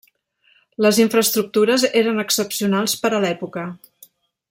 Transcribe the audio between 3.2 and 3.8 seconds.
l'època.